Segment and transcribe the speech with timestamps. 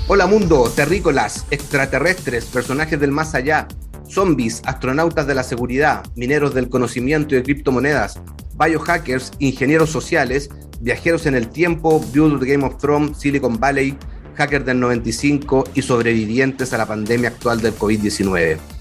[0.08, 3.68] Hola mundo, terrícolas, extraterrestres, personajes del más allá,
[4.08, 8.20] zombies, astronautas de la seguridad, mineros del conocimiento y de criptomonedas,
[8.56, 10.50] biohackers, ingenieros sociales,
[10.80, 13.96] viajeros en el tiempo, de Game of Thrones, Silicon Valley,
[14.34, 18.77] hackers del 95 y sobrevivientes a la pandemia actual del COVID-19.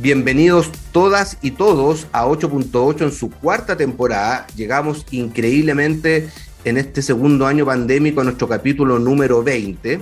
[0.00, 4.46] Bienvenidos todas y todos a 8.8 en su cuarta temporada.
[4.56, 6.30] Llegamos increíblemente
[6.64, 10.00] en este segundo año pandémico a nuestro capítulo número 20.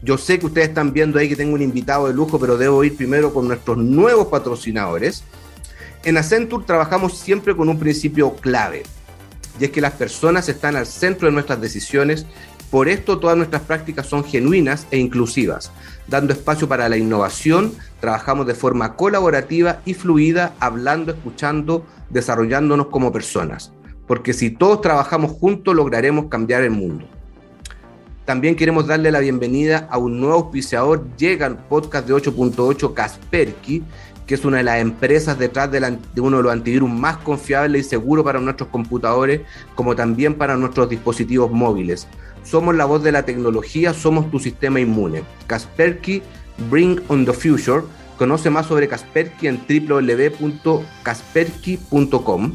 [0.00, 2.82] Yo sé que ustedes están viendo ahí que tengo un invitado de lujo, pero debo
[2.82, 5.22] ir primero con nuestros nuevos patrocinadores.
[6.02, 8.84] En Accenture trabajamos siempre con un principio clave,
[9.60, 12.24] y es que las personas están al centro de nuestras decisiones.
[12.70, 15.70] Por esto todas nuestras prácticas son genuinas e inclusivas,
[16.08, 17.72] dando espacio para la innovación.
[18.00, 23.72] Trabajamos de forma colaborativa y fluida, hablando, escuchando, desarrollándonos como personas.
[24.06, 27.06] Porque si todos trabajamos juntos, lograremos cambiar el mundo.
[28.24, 31.06] También queremos darle la bienvenida a un nuevo auspiciador.
[31.16, 33.84] Llega al podcast de 8.8 Kasperky,
[34.26, 37.88] que es una de las empresas detrás de, uno de los antivirus más confiables y
[37.88, 39.42] seguros para nuestros computadores,
[39.74, 42.08] como también para nuestros dispositivos móviles.
[42.42, 45.22] Somos la voz de la tecnología, somos tu sistema inmune.
[45.46, 46.22] Kasperky,
[46.70, 47.82] Bring on the Future.
[48.18, 52.52] Conoce más sobre Kasperky en www.kasperky.com.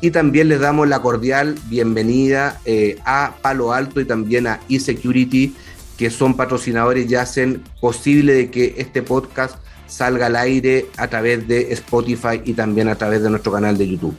[0.00, 5.54] Y también les damos la cordial bienvenida eh, a Palo Alto y también a eSecurity,
[5.96, 11.46] que son patrocinadores y hacen posible de que este podcast salga al aire a través
[11.46, 14.16] de Spotify y también a través de nuestro canal de YouTube.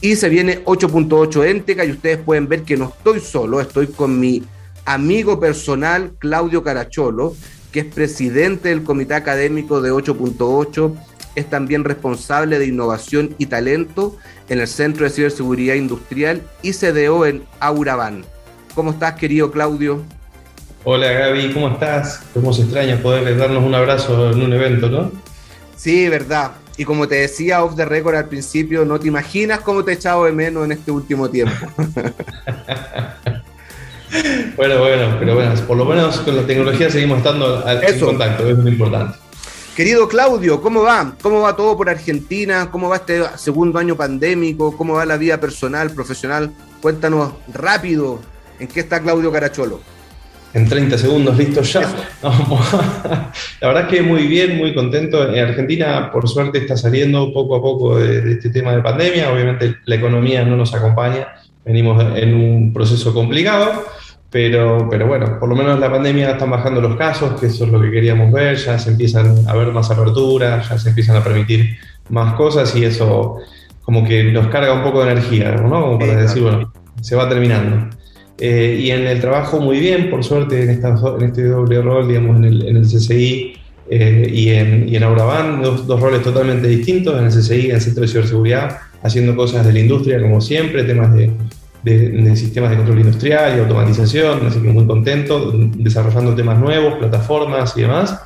[0.00, 4.18] Y se viene 8.8 Enteca y ustedes pueden ver que no estoy solo, estoy con
[4.18, 4.42] mi
[4.86, 7.34] amigo personal Claudio Caracholo,
[7.70, 10.94] que es presidente del comité académico de 8.8,
[11.34, 14.16] es también responsable de innovación y talento
[14.48, 18.24] en el Centro de Ciberseguridad Industrial y CDO en Auraban.
[18.74, 20.02] ¿Cómo estás, querido Claudio?
[20.84, 22.22] Hola Gaby, ¿cómo estás?
[22.32, 25.12] Cómo se extraña poder darnos un abrazo en un evento, ¿no?
[25.76, 26.52] Sí, verdad.
[26.76, 29.94] Y como te decía off the record al principio, no te imaginas cómo te he
[29.94, 31.54] echado de menos en este último tiempo.
[34.56, 38.42] Bueno, bueno, pero bueno, por lo menos con la tecnología seguimos estando al- en contacto,
[38.42, 39.16] eso es muy importante.
[39.76, 41.14] Querido Claudio, ¿cómo va?
[41.22, 42.68] ¿Cómo va todo por Argentina?
[42.72, 44.76] ¿Cómo va este segundo año pandémico?
[44.76, 46.50] ¿Cómo va la vida personal, profesional?
[46.82, 48.18] Cuéntanos rápido
[48.58, 49.80] en qué está Claudio Caracholo.
[50.52, 51.80] En 30 segundos, listo ya.
[53.60, 55.32] La verdad es que muy bien, muy contento.
[55.32, 59.32] En Argentina, por suerte, está saliendo poco a poco de, de este tema de pandemia.
[59.32, 61.28] Obviamente la economía no nos acompaña,
[61.64, 63.84] venimos en un proceso complicado,
[64.30, 67.70] pero, pero bueno, por lo menos la pandemia están bajando los casos, que eso es
[67.70, 71.24] lo que queríamos ver, ya se empiezan a ver más aperturas, ya se empiezan a
[71.24, 71.78] permitir
[72.08, 73.38] más cosas y eso
[73.82, 75.68] como que nos carga un poco de energía, ¿no?
[75.68, 77.88] Como para decir, bueno, se va terminando.
[78.40, 82.08] Eh, y en el trabajo muy bien, por suerte, en, esta- en este doble rol,
[82.08, 83.52] digamos, en el, en el CCI
[83.90, 87.74] eh, y, en, y en Auraban, dos, dos roles totalmente distintos, en el CCI, en
[87.76, 91.30] el Centro de Ciberseguridad, haciendo cosas de la industria como siempre, temas de,
[91.82, 96.94] de- de sistemas de control industrial y automatización, así que muy contento, desarrollando temas nuevos,
[96.98, 98.18] plataformas y demás.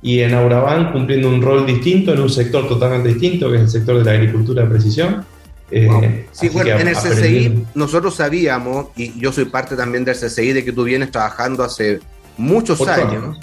[0.00, 3.68] Y en Auraban cumpliendo un rol distinto en un sector totalmente distinto, que es el
[3.68, 5.24] sector de la agricultura de precisión.
[5.70, 6.02] Eh, Wow.
[6.32, 10.52] Sí, bueno, en el aprendí- CCI nosotros sabíamos, y yo soy parte también del CCI,
[10.54, 12.00] de que tú vienes trabajando hace
[12.36, 13.12] muchos Ocho años.
[13.12, 13.38] años.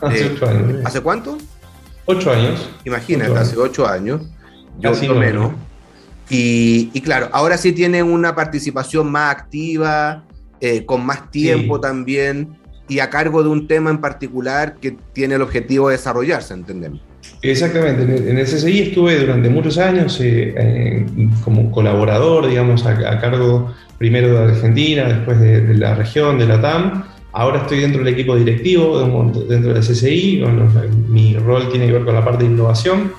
[0.00, 0.80] Hace Eh, ocho años.
[0.84, 1.38] ¿Hace cuánto?
[2.06, 2.68] Ocho años.
[2.84, 3.64] Imagínate, Ocho hace años.
[3.64, 4.22] ocho años.
[4.80, 5.52] Yo Casi menos.
[6.30, 10.24] Y, y claro, ahora sí tiene una participación más activa,
[10.60, 11.82] eh, con más tiempo Sí.
[11.82, 12.56] también,
[12.88, 17.00] y a cargo de un tema en particular que tiene el objetivo de desarrollarse, entendemos.
[17.40, 21.06] Exactamente, en el, CCI estuve durante muchos años eh, eh,
[21.44, 26.46] como colaborador, digamos, a, a cargo primero de Argentina, después de, de la región, de
[26.46, 27.04] la TAM.
[27.32, 28.98] Ahora estoy dentro del equipo directivo,
[29.48, 30.40] dentro del CCI.
[30.42, 30.68] Bueno,
[31.08, 33.12] mi rol tiene que ver con la parte de innovación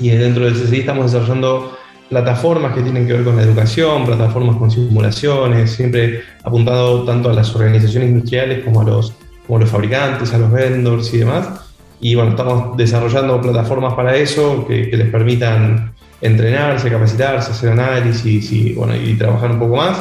[0.00, 1.78] y dentro del CCI estamos desarrollando
[2.08, 7.32] plataformas que tienen que ver con la educación, plataformas con simulaciones, siempre apuntado tanto a
[7.34, 9.12] las organizaciones industriales como a los,
[9.46, 11.67] como a los fabricantes, a los vendors y demás.
[12.00, 18.52] Y bueno, estamos desarrollando plataformas para eso que, que les permitan entrenarse, capacitarse, hacer análisis
[18.52, 19.98] y, bueno, y trabajar un poco más.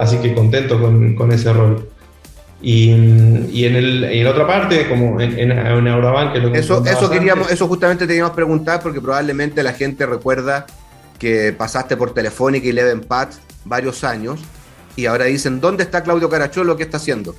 [0.00, 1.88] Así que contento con, con ese rol.
[2.60, 2.90] Y,
[3.50, 6.60] y, en, el, en la otra parte, como en, en, en Aurabank, que lo que
[6.60, 10.66] eso, eso, queríamos, eso justamente te queríamos preguntar porque probablemente la gente recuerda
[11.18, 13.28] que pasaste por Telefónica y Leven Pad
[13.64, 14.40] varios años
[14.94, 16.76] y ahora dicen, ¿dónde está Claudio Caracholo?
[16.76, 17.34] ¿Qué está haciendo?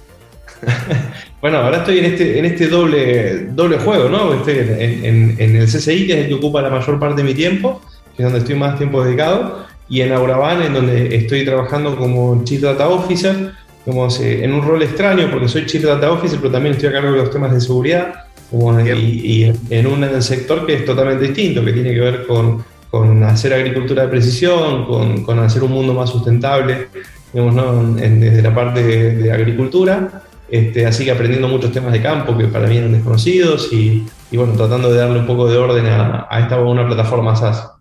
[1.41, 4.33] bueno, ahora estoy en este, en este doble, doble juego, ¿no?
[4.33, 7.33] Estoy en, en, el CCI, que es el que ocupa la mayor parte de mi
[7.33, 7.81] tiempo,
[8.15, 12.43] que es donde estoy más tiempo dedicado, y en Auraban, en donde estoy trabajando como
[12.43, 13.51] Chief Data Officer,
[13.85, 17.11] como en un rol extraño, porque soy Chief Data Officer, pero también estoy a cargo
[17.11, 18.13] de los temas de seguridad,
[18.49, 22.63] como y, y, en un sector que es totalmente distinto, que tiene que ver con,
[22.89, 26.87] con hacer agricultura de precisión, con, con, hacer un mundo más sustentable,
[27.33, 27.97] digamos, ¿no?
[27.99, 30.23] en, desde la parte de, de agricultura.
[30.53, 34.37] Este, así que aprendiendo muchos temas de campo que para mí eran desconocidos y, y
[34.37, 37.71] bueno, tratando de darle un poco de orden a, a esta una plataforma SaaS.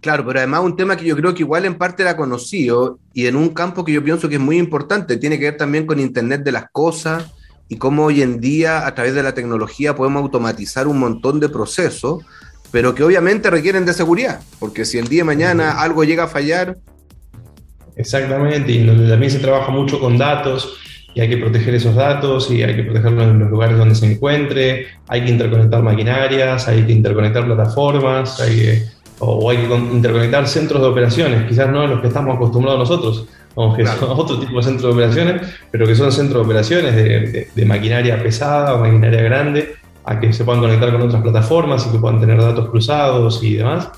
[0.00, 3.26] Claro, pero además un tema que yo creo que igual en parte era conocido y
[3.26, 6.00] en un campo que yo pienso que es muy importante, tiene que ver también con
[6.00, 7.34] Internet de las Cosas
[7.68, 11.50] y cómo hoy en día a través de la tecnología podemos automatizar un montón de
[11.50, 12.24] procesos,
[12.70, 16.28] pero que obviamente requieren de seguridad, porque si el día de mañana algo llega a
[16.28, 16.78] fallar...
[17.94, 20.78] Exactamente, y donde también se trabaja mucho con datos
[21.14, 24.10] y hay que proteger esos datos y hay que protegerlos en los lugares donde se
[24.10, 30.46] encuentre, hay que interconectar maquinarias, hay que interconectar plataformas, hay que o hay que interconectar
[30.48, 34.00] centros de operaciones, quizás no los que estamos acostumbrados nosotros, o que claro.
[34.00, 37.48] son otro tipo de centros de operaciones, pero que son centros de operaciones de, de,
[37.54, 41.92] de, maquinaria pesada o maquinaria grande, a que se puedan conectar con otras plataformas y
[41.92, 43.88] que puedan tener datos cruzados y demás,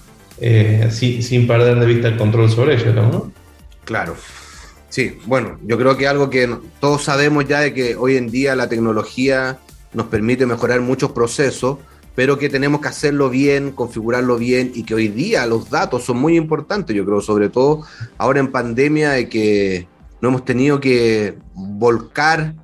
[0.41, 3.33] eh, sin, sin, perder de vista el control sobre ellos, ¿no?
[3.85, 4.15] Claro.
[4.89, 6.49] Sí, bueno, yo creo que algo que
[6.81, 9.59] todos sabemos ya de que hoy en día la tecnología
[9.93, 11.79] nos permite mejorar muchos procesos,
[12.15, 16.19] pero que tenemos que hacerlo bien, configurarlo bien y que hoy día los datos son
[16.19, 17.83] muy importantes, yo creo, sobre todo
[18.17, 19.87] ahora en pandemia, de que
[20.21, 22.55] no hemos tenido que volcar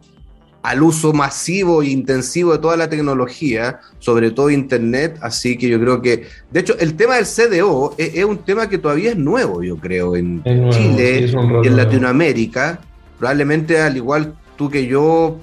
[0.63, 5.81] al uso masivo e intensivo de toda la tecnología, sobre todo Internet, así que yo
[5.81, 9.17] creo que, de hecho, el tema del CDO es, es un tema que todavía es
[9.17, 12.81] nuevo, yo creo, en nuevo, Chile sí, y en Latinoamérica,
[13.19, 15.39] probablemente al igual tú que yo,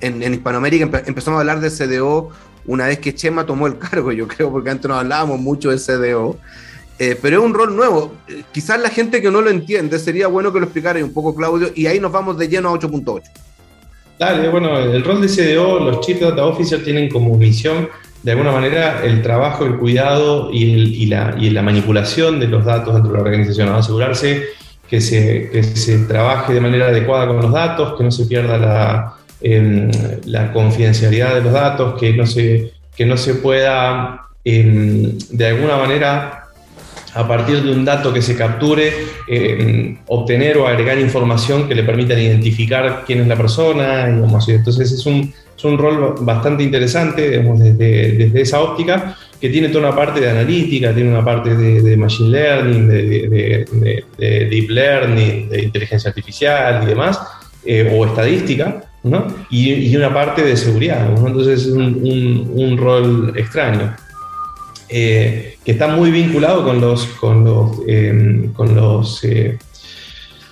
[0.00, 2.30] en, en Hispanoamérica empe empezamos a hablar de CDO
[2.66, 5.78] una vez que Chema tomó el cargo, yo creo, porque antes no hablábamos mucho de
[5.78, 6.36] CDO.
[6.98, 8.12] Eh, pero es un rol nuevo.
[8.52, 11.70] Quizás la gente que no lo entiende, sería bueno que lo explicara un poco, Claudio,
[11.74, 13.22] y ahí nos vamos de lleno a 8.8.
[14.18, 17.88] Dale, bueno, el rol de CDO, los Chief Data Officer tienen como misión,
[18.22, 23.18] de alguna manera, el trabajo, el cuidado y, la, manipulación de los datos dentro de
[23.18, 23.68] la organización.
[23.68, 24.46] Asegurarse
[24.88, 28.56] que se, que se trabaje de manera adecuada con los datos, que no se pierda
[28.56, 29.14] la,
[30.24, 35.76] la confidencialidad de los datos, que no se, que no se pueda eh, de alguna
[35.76, 36.43] manera
[37.14, 38.92] a partir de un dato que se capture,
[39.28, 44.06] eh, obtener o agregar información que le permitan identificar quién es la persona.
[44.06, 49.48] Digamos, entonces es un, es un rol bastante interesante digamos, desde, desde, esa óptica, que
[49.48, 54.70] tiene toda una parte de analítica, tiene una parte de, machine learning, de, de, deep
[54.70, 57.20] learning, de inteligencia artificial y demás,
[57.64, 58.84] eh, o estadística.
[59.04, 59.26] ¿no?
[59.50, 61.06] Y, y, una parte de seguridad.
[61.14, 63.94] Entonces es un, un, un rol extraño.
[64.88, 69.58] Eh, que está muy vinculado con los, con los, eh, con los, eh,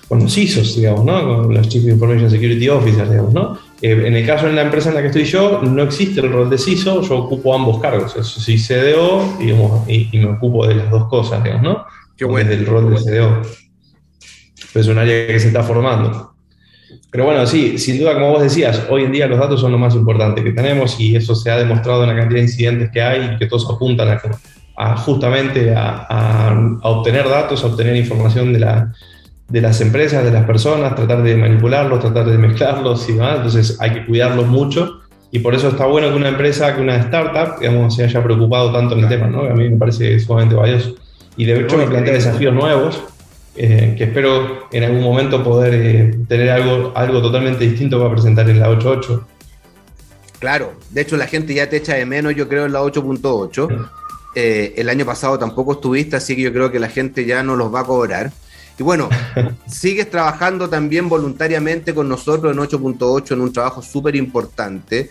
[0.07, 1.43] con los ISOs, digamos, ¿no?
[1.43, 3.57] con los Chief Information Security Officers, digamos, ¿no?
[3.81, 6.49] en el caso de la empresa en la que estoy yo, no existe el rol
[6.49, 10.89] de CISO, yo ocupo ambos cargos, sí CDO digamos, y, y, me ocupo de las
[10.89, 11.85] dos cosas, digamos, ¿no?
[12.15, 12.49] Qué bueno.
[12.49, 13.41] Desde el rol de CDO.
[14.73, 16.33] es un área que se está formando.
[17.11, 19.77] Pero bueno, sí, sin duda, como vos decías, hoy en día los datos son lo
[19.77, 23.01] más importante que tenemos y eso se ha demostrado en la cantidad de incidentes que
[23.01, 24.21] hay y que todos apuntan a,
[24.75, 28.93] a justamente a, a, a, obtener datos, a obtener información de, la,
[29.47, 33.37] de las empresas, de las personas, tratar de manipularlos, tratar de mezclarlos y demás.
[33.37, 35.01] Entonces hay que cuidarlos mucho
[35.31, 38.71] y por eso está bueno que una empresa, que una startup, digamos, se haya preocupado
[38.71, 39.41] tanto en el tema, ¿no?
[39.41, 40.95] A mí me parece sumamente valioso.
[41.35, 43.01] Y de hecho me plantea desafíos nuevos
[43.55, 48.49] eh, que espero en algún momento poder eh, tener algo, algo totalmente distinto para presentar
[48.49, 49.23] en la 8.8.
[50.39, 53.89] Claro, de hecho la gente ya te echa de menos, yo creo, en la 8.8.
[54.35, 57.55] Eh, el año pasado tampoco estuviste, así que yo creo que la gente ya no
[57.55, 58.31] los va a cobrar.
[58.77, 59.09] Y bueno,
[59.67, 65.09] sigues trabajando también voluntariamente con nosotros en 8.8 en un trabajo súper importante,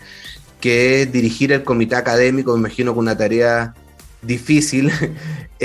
[0.59, 3.73] que es dirigir el comité académico, me imagino con una tarea
[4.21, 4.91] difícil.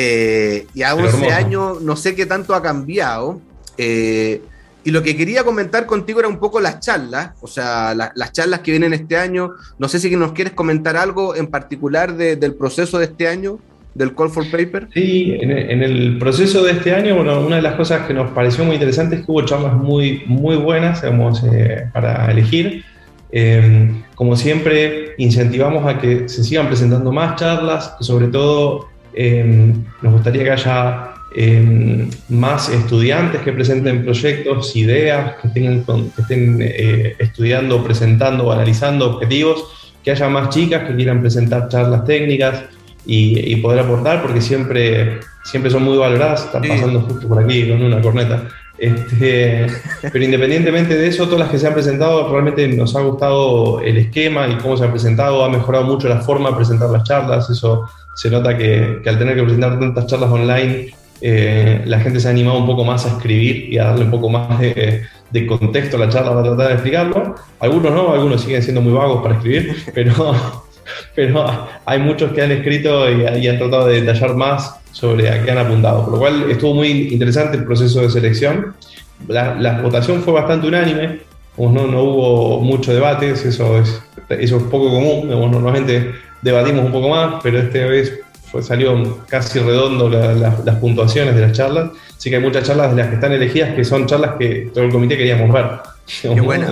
[0.01, 3.41] Eh, y a 11 años no sé qué tanto ha cambiado.
[3.77, 4.41] Eh,
[4.89, 8.61] Y lo que quería comentar contigo era un poco las charlas, o sea, las charlas
[8.61, 9.51] que vienen este año.
[9.79, 13.59] No sé si nos quieres comentar algo en particular del proceso de este año,
[13.93, 14.89] del Call for Paper.
[14.95, 18.65] Sí, en, el proceso de este año, bueno, una de las cosas que nos pareció
[18.65, 22.83] muy interesante es que hubo charlas muy, muy buenas digamos, eh, para elegir.
[23.31, 30.15] Em, como siempre, incentivamos a que se sigan presentando más charlas, sobre todo em, nos
[30.15, 37.15] gustaría que haya em, más estudiantes que presenten proyectos, ideas, que, tengan, que estén eh,
[37.21, 42.65] estudiando, presentando o analizando objetivos, que haya más chicas que quieran presentar charlas técnicas
[43.07, 47.83] y, poder aportar, porque siempre, siempre son muy valoradas, están pasando justo por aquí con
[47.83, 48.49] una corneta.
[48.77, 49.67] Este,
[50.13, 53.97] pero independientemente de eso, todas las que se han presentado, realmente nos ha gustado el
[53.97, 57.49] esquema y cómo se ha presentado, ha mejorado mucho la forma de presentar las charlas,
[57.49, 62.29] eso se nota que, al tener que presentar tantas charlas online, eh, la gente se
[62.29, 65.47] ha animado un poco más a escribir y a darle un poco más de, de
[65.47, 67.35] contexto a la charla para tratar de explicarlo.
[67.61, 70.35] Algunos no, algunos siguen siendo muy vagos para escribir, pero,
[71.15, 75.51] pero hay muchos que han escrito y, han tratado de detallar más sobre a qué
[75.51, 78.75] han apuntado, por lo cual estuvo muy interesante el proceso de selección.
[79.27, 81.21] La, votación fue bastante unánime,
[81.57, 87.09] no, no hubo mucho debate, eso es, eso es poco común, normalmente debatimos un poco
[87.09, 92.37] más, pero esta vez fue, salió casi redondo las puntuaciones de las charlas, así que
[92.37, 95.17] hay muchas charlas de las que están elegidas que son charlas que todo el comité
[95.17, 95.67] queríamos ver.
[96.23, 96.69] Qué bueno.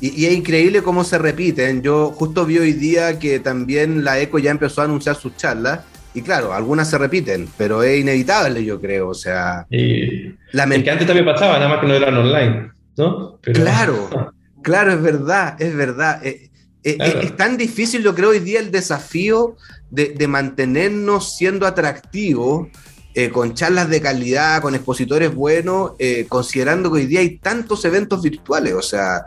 [0.00, 1.82] Y, es increíble cómo se repiten.
[1.82, 5.80] Yo justo vi hoy día que también la ECO ya empezó a anunciar sus charlas.
[6.14, 9.08] Y claro, algunas se repiten, pero es inevitable, yo creo.
[9.08, 9.66] O sea.
[9.70, 13.38] Y que antes también pasaba, nada más que no eran online, ¿no?
[13.42, 16.24] Claro, claro, es verdad, es verdad.
[16.24, 16.47] Eh,
[16.90, 19.56] eh, es, tan difícil, yo creo, hoy día el desafío
[19.90, 22.68] de, mantenernos siendo atractivos.
[23.14, 25.92] Eh, con charlas de calidad, con expositores buenos,
[26.28, 28.74] considerando que hoy día hay tantos eventos virtuales.
[28.74, 29.26] O sea,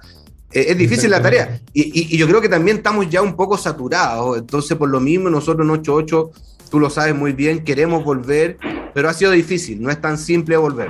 [0.54, 1.60] eh, es difícil la tarea.
[1.74, 4.38] Y, yo creo que también estamos ya un poco saturados.
[4.38, 6.30] Entonces, por lo mismo, nosotros en 8.8,
[6.70, 8.58] tú lo sabes muy bien, queremos volver,
[8.94, 10.90] pero ha sido difícil, no es tan simple volver.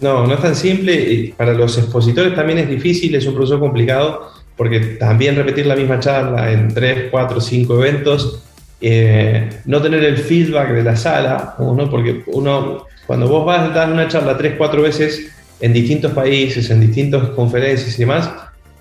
[0.00, 1.34] No, no es tan simple.
[1.36, 6.00] Para los expositores también es difícil, es un proceso complicado, porque también repetir la misma
[6.00, 8.42] charla en 3, 4, 5 eventos,
[8.80, 11.90] eh, no tener el feedback de la sala, ¿no?
[11.90, 16.70] porque uno, cuando vos vas a dar una charla 3, 4 veces en distintos países,
[16.70, 18.30] en distintas conferencias y demás,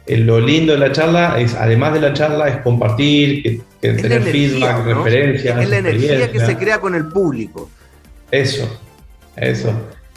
[0.07, 4.21] eh, lo lindo de la charla es, además de la charla, es compartir, que, tener
[4.23, 5.61] feedback, referencias.
[5.61, 7.69] Es la energía que se crea con el público.
[8.31, 8.79] Eso,
[9.35, 9.73] eso.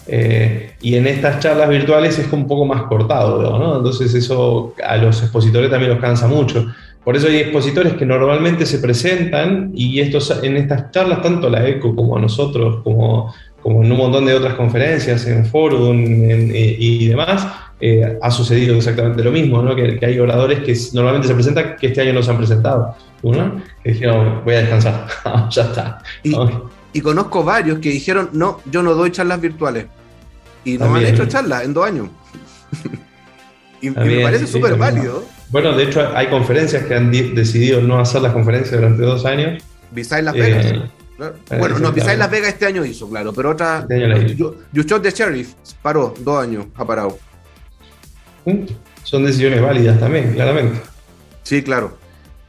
[0.09, 3.77] Eh, y en estas charlas virtuales es un poco más cortado, ¿no?
[3.77, 6.67] Entonces eso a los expositores también los cansa mucho.
[7.05, 11.67] Por eso hay expositores que normalmente se presentan y estos, en estas charlas, tanto la
[11.67, 17.07] ECO como a nosotros, como, como en un montón de otras conferencias, en forum y
[17.07, 17.47] demás,
[17.81, 19.77] eh, ha sucedido exactamente lo mismo, ¿no?
[19.77, 22.97] que, hay oradores que normalmente se presentan que este año no se han presentado.
[23.23, 25.07] Uno que dijeron, voy a descansar,
[25.50, 26.03] ya está.
[26.93, 29.87] Y, conozco varios que dijeron, no, yo no doy charlas virtuales.
[30.65, 32.09] Y no han hecho charlas en dos años.
[33.81, 35.25] y, me parece súper válido.
[35.50, 39.62] Bueno, de hecho hay conferencias que han decidido no hacer las conferencias durante dos años.
[39.93, 40.67] Visay Las Vegas.
[40.67, 43.87] Eh, bueno, no, Visay Las Vegas este año hizo, claro, pero otra...
[43.88, 47.19] Este you, Shot the Sheriff paró, dos años, ha parado.
[49.05, 50.81] Son decisiones válidas también, claramente.
[51.43, 51.97] Sí, claro.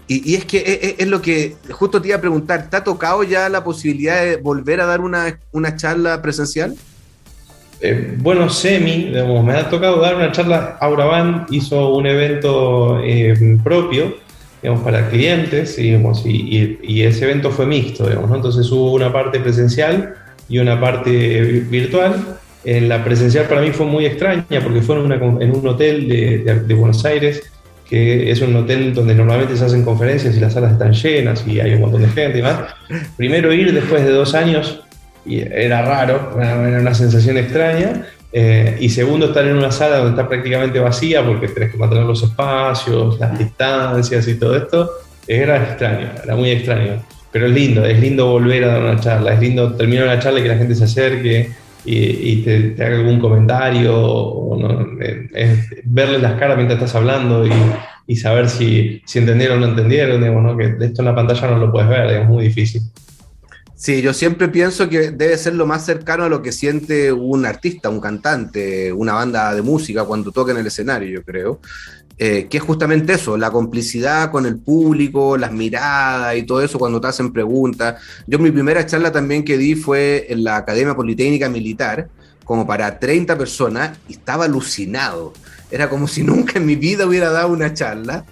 [0.07, 3.47] Y, es que es, lo que justo te iba a preguntar, ¿te ha tocado ya
[3.47, 5.37] la posibilidad de volver a dar una,
[5.75, 6.75] charla presencial?
[7.81, 10.77] Eh, bueno, semi, digamos, me ha tocado dar una charla.
[10.81, 14.17] Auraban hizo un evento eh, propio,
[14.61, 20.15] digamos, para clientes, digamos, y, ese evento fue mixto, digamos, entonces hubo una parte presencial
[20.49, 22.37] y una parte virtual.
[22.65, 27.05] En la presencial para mí fue muy extraña porque fue en, un hotel de, Buenos
[27.05, 27.49] Aires,
[27.89, 31.61] que es un hotel donde normalmente se hacen conferencias y las salas están llenas y
[31.61, 32.59] hay un montón de gente y más.
[33.15, 34.83] Primero ir después de dos años
[35.29, 38.05] y era raro, era una sensación extraña.
[38.31, 42.05] Eh, y segundo, estar en una sala donde está prácticamente vacía porque tenés que mantener
[42.05, 44.89] los espacios, las distancias y todo esto.
[45.27, 47.03] Era extraño, era muy extraño.
[47.31, 50.39] Pero es lindo, es lindo volver a dar una charla, es lindo terminar una charla
[50.39, 51.51] y que la gente se acerque,
[51.85, 54.85] y, te, haga algún comentario, o no,
[55.85, 57.45] verle las caras mientras estás hablando
[58.07, 61.57] y, saber si, si, entendieron o no entendieron, digamos, que esto en la pantalla no
[61.57, 62.81] lo puedes ver, es muy difícil.
[63.79, 67.45] Sí, yo siempre pienso que debe ser lo más cercano a lo que siente un
[67.45, 71.61] artista, un cantante, una banda de música cuando toca en el escenario, yo creo.
[72.17, 76.77] Eh, que es justamente eso, la complicidad con el público, las miradas y todo eso
[76.77, 78.01] cuando te hacen preguntas.
[78.27, 82.09] Yo mi primera charla también que di fue en la Academia Politécnica Militar,
[82.43, 85.31] como para 30 personas y estaba alucinado.
[85.71, 88.25] Era como si nunca en mi vida hubiera dado una charla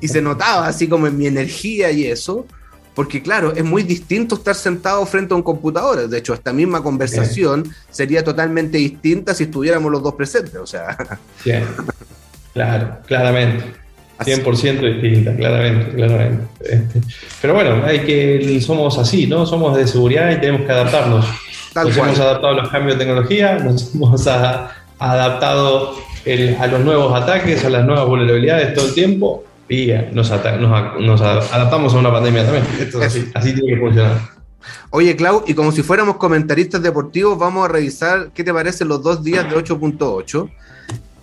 [0.00, 2.46] y se notaba así como en mi energía y eso,
[2.96, 6.08] porque claro, es muy distinto estar sentado frente a un computador.
[6.08, 10.56] De hecho, esta misma conversación sería totalmente distinta si estuviéramos los dos presentes.
[10.56, 10.96] O sea.
[12.54, 13.64] Claro, claramente.
[14.20, 16.44] 100% distinta, claramente, claramente.
[16.60, 17.02] Este,
[17.42, 19.44] pero bueno, hay que, somos así, ¿no?
[19.44, 21.26] Somos de seguridad y tenemos que adaptarnos.
[21.74, 25.96] nos hemos adaptado a los cambios de tecnología, nos hemos adaptado
[26.58, 31.98] a los nuevos ataques, a las nuevas vulnerabilidades todo el tiempo y nos, adaptamos a
[31.98, 32.66] una pandemia también.
[32.80, 34.36] Esto así, así tiene que funcionar.
[34.90, 39.02] Oye, Clau, y como si fuéramos comentaristas deportivos, vamos a revisar qué te parecen los
[39.02, 40.50] dos días de 8.8.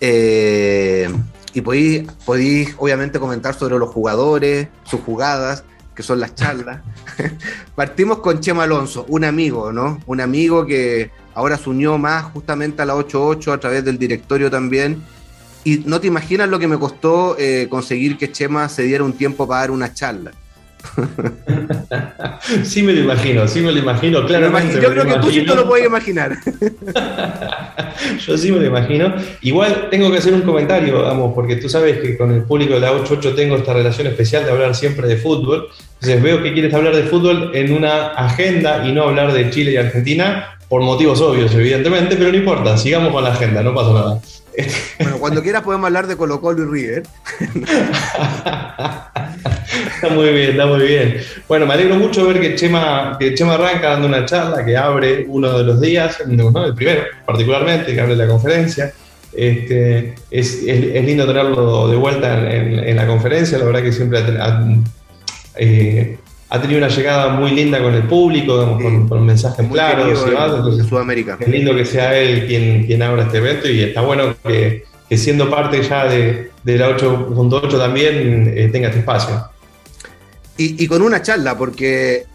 [0.02, 1.10] Eh,
[1.54, 5.64] y podéis, podéis, obviamente, comentar sobre los jugadores, sus jugadas,
[5.96, 6.82] que son las charlas.
[7.76, 10.02] Partimos con Chema Alonso, un amigo, ¿no?
[10.08, 14.50] Un amigo que ahora se unió más justamente a la 8.8 a través del directorio
[14.50, 15.04] también
[15.64, 19.14] y no te imaginas lo que me costó eh, conseguir que Chema se diera un
[19.14, 20.32] tiempo para dar una charla.
[22.64, 24.82] sí me lo imagino, sí me lo imagino, claramente.
[24.82, 26.38] Yo creo que tú sí te lo puedes imaginar.
[28.26, 29.16] Yo sí me lo imagino.
[29.42, 32.82] Igual tengo que hacer un comentario, vamos, porque tú sabes que con el público de
[32.82, 35.70] la 88 tengo esta relación especial de hablar siempre de fútbol.
[35.96, 39.72] Entonces veo que quieres hablar de fútbol en una agenda y no hablar de Chile
[39.72, 43.94] y Argentina, por motivos obvios, evidentemente, pero no importa, sigamos con la agenda, no pasa
[43.94, 44.22] nada.
[45.00, 47.04] Bueno, cuando quieras podemos hablar de Colo Colo y River.
[49.96, 51.18] está muy bien, está muy bien.
[51.48, 55.26] Bueno, me alegro mucho ver que Chema, que Chema arranca dando una charla que abre
[55.28, 56.36] uno de los días, el
[56.76, 58.94] primero particularmente, que abre la conferencia.
[59.36, 64.20] Este, es, lindo tenerlo de vuelta en, la conferencia, la verdad que siempre
[65.56, 66.18] eh,
[66.54, 68.78] ha tenido una llegada muy linda con el público,
[69.10, 71.36] con, mensajes claros de Sudamérica.
[71.40, 74.86] Es lindo que sea él quien, quien abra este evento y está bueno que,
[75.18, 79.50] siendo parte ya de, la 8.8 también eh, tenga este espacio.
[80.56, 82.28] Y, con una charla, porque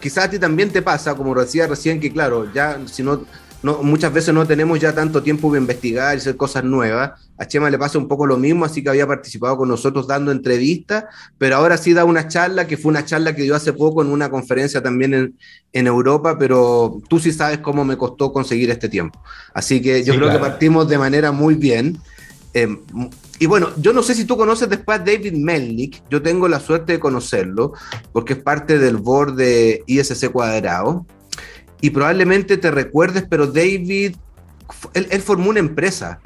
[0.00, 3.22] quizás a ti también te pasa, como decía recién, que claro, ya si no
[3.62, 7.12] muchas veces no tenemos ya tanto tiempo para investigar y hacer cosas nuevas.
[7.38, 10.32] A Chema le pasa un poco lo mismo, así que había participado con nosotros dando
[10.32, 11.04] entrevistas,
[11.38, 14.08] pero ahora sí da una charla, que fue una charla que dio hace poco en
[14.08, 15.38] una conferencia también en,
[15.72, 19.22] en Europa, pero tú sí sabes cómo me costó conseguir este tiempo.
[19.54, 21.98] Así que yo creo que partimos de manera muy bien.
[22.54, 22.68] Eh,
[23.38, 26.60] y bueno, yo no sé si tú conoces después a David Melnick, yo tengo la
[26.60, 27.72] suerte de conocerlo,
[28.12, 31.06] porque es parte del board de ISC Cuadrado
[31.82, 34.14] y probablemente te recuerdes, pero David,
[34.94, 36.20] él, formó una empresa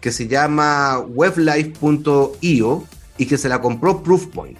[0.00, 2.84] que se llama weblife.io
[3.16, 4.58] y que se la compró Proofpoint.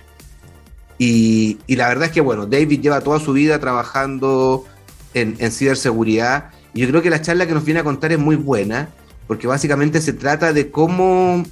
[0.97, 4.65] Y, y, la verdad es que, bueno, David lleva toda su vida trabajando
[5.13, 8.19] en, en ciberseguridad y yo creo que la charla que nos viene a contar es
[8.21, 8.91] muy buena,
[9.27, 11.43] porque básicamente se trata de cómo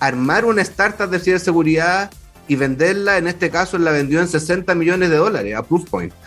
[0.00, 2.10] armar una startup de ciberseguridad
[2.48, 6.12] y venderla, en este caso la vendió en 60 millones de dólares a Proofpoint.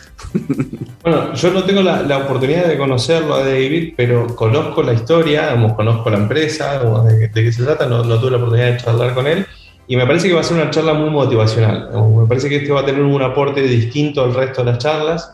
[1.04, 6.10] Bueno, yo no tengo la, oportunidad de conocerlo a David, pero conozco la historia, conozco
[6.10, 9.46] la empresa, de, qué se trata, no, tuve la oportunidad de charlar con él.
[9.88, 11.92] Y me parece que va a ser una charla muy motivacional.
[12.14, 15.32] Me parece que este va a tener un aporte distinto al resto de las charlas,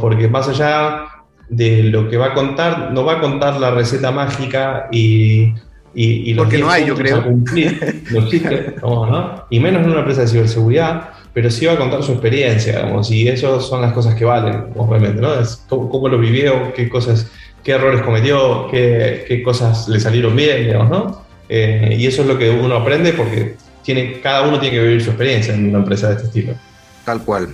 [0.00, 1.04] porque más allá
[1.48, 5.52] de lo que va a contar, no va a contar la receta mágica y,
[5.98, 7.24] y, porque no hay, yo creo.
[7.24, 8.04] Cumplir,
[8.82, 12.78] no, Y menos en una empresa de ciberseguridad pero sí va a contar su experiencia,
[12.78, 15.38] digamos, y eso son las cosas que valen, obviamente, ¿no?
[15.38, 17.30] Es cómo, lo vivió, qué cosas,
[17.62, 21.26] qué errores cometió, qué, qué cosas le salieron bien, digamos, ¿no?
[21.50, 25.02] Eh, y eso es lo que uno aprende porque tiene, cada uno tiene que vivir
[25.02, 26.54] su experiencia en una empresa de este estilo.
[27.04, 27.48] Tal cual.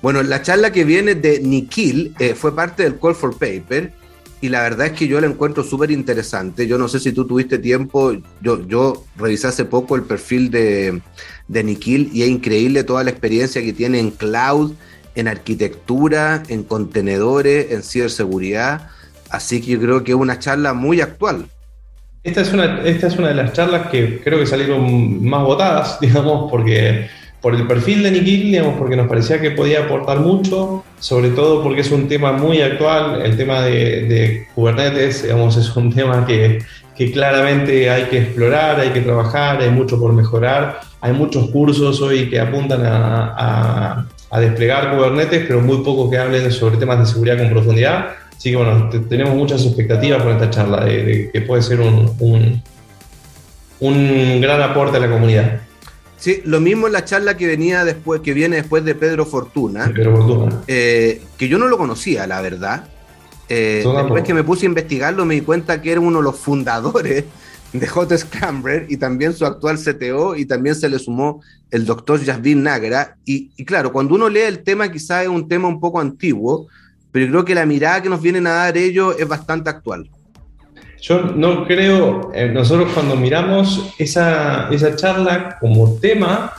[0.00, 3.92] Bueno, la charla que viene de Nikhil eh, fue parte del Call for Paper
[4.40, 6.66] y la verdad es que yo la encuentro súper interesante.
[6.66, 11.00] Yo no sé si tú tuviste tiempo, yo, yo revisé hace poco el perfil de,
[11.48, 14.72] de Nikhil y es increíble toda la experiencia que tiene en cloud,
[15.16, 18.88] en arquitectura, en contenedores, en ciberseguridad.
[19.30, 21.46] Así que yo creo que es una charla muy actual.
[22.22, 25.98] Esta es una, esta es una de las charlas que creo que salieron más votadas,
[26.00, 27.08] digamos, porque
[27.40, 31.62] por el perfil de Nikhil, digamos, porque nos parecía que podía aportar mucho, sobre todo
[31.62, 36.58] porque es un tema muy actual, el tema de, Kubernetes, digamos, es un tema que,
[36.96, 42.00] que, claramente hay que explorar, hay que trabajar, hay mucho por mejorar, hay muchos cursos
[42.00, 47.06] hoy que apuntan a, a, desplegar Kubernetes, pero muy pocos que hablen sobre temas de
[47.06, 48.08] seguridad con profundidad.
[48.36, 52.62] Así que bueno, tenemos muchas expectativas con esta charla, de, que puede ser un, un,
[53.80, 55.67] un gran aporte a la comunidad.
[56.18, 59.90] Sí, lo mismo en la charla que venía después, que viene después de Pedro Fortuna,
[59.94, 60.62] Pedro Fortuna.
[60.66, 62.88] Eh, que yo no lo conocía, la verdad.
[63.48, 66.36] Eh, después que me puse a investigarlo, me di cuenta que era uno de los
[66.36, 67.24] fundadores
[67.72, 72.22] de Hot Scambler y también su actual CTO, y también se le sumó el doctor
[72.24, 73.16] Jasvin Nagra.
[73.24, 76.66] Y, y, claro, cuando uno lee el tema, quizás es un tema un poco antiguo,
[77.12, 80.10] pero creo que la mirada que nos vienen a dar ellos es bastante actual.
[81.00, 86.52] Yo no creo, eh, nosotros cuando miramos esa, esa charla como tema,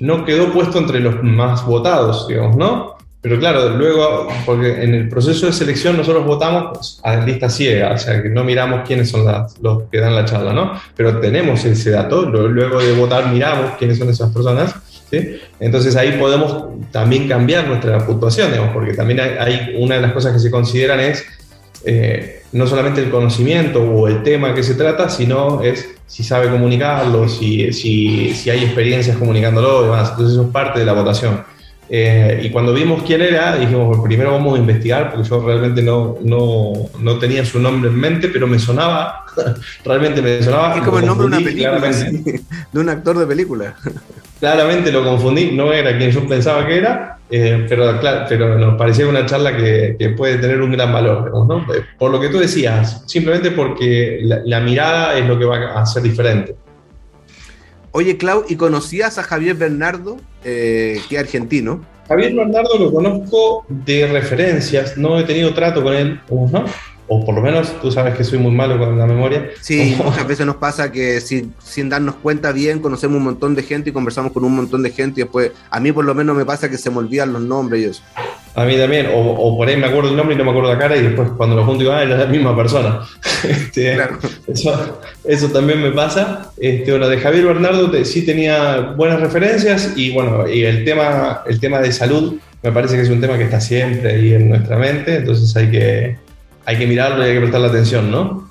[0.00, 2.98] no quedó puesto entre los más votados, digamos, ¿no?
[3.20, 7.98] Pero claro, luego, porque en el proceso de selección nosotros votamos a lista ciega, o
[7.98, 9.24] sea, que no miramos quiénes son
[9.60, 10.80] los que dan la charla, ¿no?
[10.94, 14.72] Pero tenemos ese dato, luego de votar miramos quiénes son esas personas,
[15.10, 15.40] ¿sí?
[15.58, 20.32] Entonces ahí podemos también cambiar nuestra puntuación, digamos, porque también hay, una de las cosas
[20.32, 21.24] que se consideran es
[21.84, 26.48] eh, no solamente el conocimiento o el tema que se trata, sino es si sabe
[26.48, 30.10] comunicarlo, si, si, si hay experiencias comunicándolo y demás.
[30.10, 31.42] Entonces eso es parte de la votación.
[31.90, 36.18] Eh, y cuando vimos quién era, dijimos, primero vamos a investigar, porque yo realmente no,
[36.22, 39.24] no, no tenía su nombre en mente, pero me sonaba,
[39.84, 40.76] realmente me sonaba.
[40.76, 41.80] Es como el nombre de una película,
[42.72, 43.74] de un actor de película.
[44.38, 48.76] Claramente lo confundí, no era quien yo pensaba que era, eh, pero, claro, pero nos
[48.76, 51.58] parecía una charla que, que, puede tener un gran valor, ¿no?
[51.74, 55.80] Eh, por lo que tú decías, simplemente porque la, la mirada es lo que va
[55.80, 56.54] a ser diferente.
[57.92, 61.84] Oye, Clau, ¿y conocías a Javier Bernardo, eh, que es argentino?
[62.06, 66.64] Javier Bernardo lo conozco de referencias, no he tenido trato con él, ¿no?
[67.08, 69.50] O por lo menos tú sabes que soy muy malo con la memoria.
[69.60, 73.62] Sí, muchas veces nos pasa que sin, sin, darnos cuenta bien conocemos un montón de
[73.62, 76.36] gente y conversamos con un montón de gente y después a mí por lo menos
[76.36, 78.02] me pasa que se me olvidan los nombres y eso.
[78.54, 80.72] A mí también, o, o por ahí me acuerdo el nombre y no me acuerdo
[80.72, 83.00] la cara y después cuando lo junto digo, ah, es la misma persona.
[83.48, 84.18] Este, claro.
[84.48, 86.50] eso, eso, también me pasa.
[86.56, 91.60] Este, bueno, de Javier Bernardo sí tenía buenas referencias y bueno, y el tema, el
[91.60, 94.76] tema de salud me parece que es un tema que está siempre ahí en nuestra
[94.76, 96.27] mente, entonces hay que
[96.68, 98.46] hay que mirarlo y hay que prestarle atención, ¿no?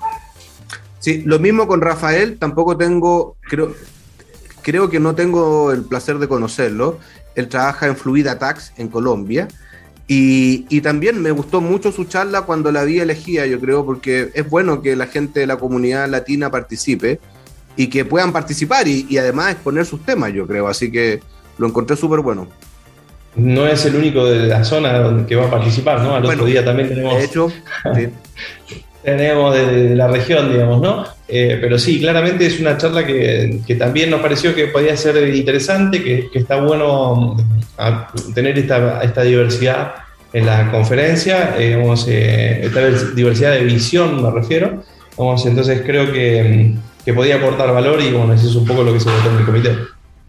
[0.98, 3.72] Sí, lo mismo con Rafael, tampoco tengo, creo,
[4.60, 6.98] creo que no tengo el placer de conocerlo.
[7.36, 9.46] Él trabaja en Fluida Tax en Colombia.
[10.08, 14.32] Y, y, también me gustó mucho su charla cuando la vi elegida, yo creo, porque
[14.34, 17.20] es bueno que la gente de la comunidad latina participe
[17.76, 20.66] y que puedan participar y, y además exponer sus temas, yo creo.
[20.66, 21.20] Así que
[21.56, 22.48] lo encontré súper bueno
[23.36, 26.14] no es el único de la zona que va a participar, ¿no?
[26.14, 27.18] Al otro día también tenemos.
[27.18, 27.52] De hecho,
[29.02, 31.04] tenemos de, la región, digamos, ¿no?
[31.28, 36.02] Eh, pero sí, claramente es una charla que, también nos pareció que podía ser interesante,
[36.02, 39.94] que, está bueno mm, tener esta, esta, diversidad
[40.32, 44.82] en la conferencia, eh, eh, esta diversidad de visión, me refiero.
[45.16, 48.82] Vamos, entonces creo que, mm, que podía aportar valor y bueno, eso es un poco
[48.82, 49.70] lo que se votó en el comité.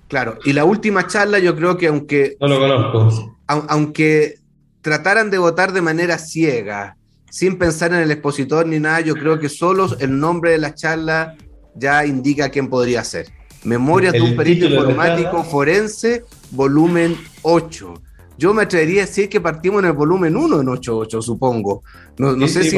[0.09, 2.35] Claro, y la última charla yo creo que aunque...
[2.41, 2.59] No lo
[2.91, 3.37] conozco.
[3.45, 4.39] aunque
[4.81, 6.97] trataran de votar de manera ciega,
[7.29, 10.73] sin pensar en el expositor ni nada, yo creo que solo el nombre de la
[10.73, 11.35] charla
[11.75, 13.27] ya indica quién podría ser.
[13.63, 17.93] Memorias de un perito informático forense, volumen 8
[18.39, 21.83] yo me atrevería a decir que partimos en el volumen 1 en 8.8, supongo.
[22.17, 22.77] No, sé si.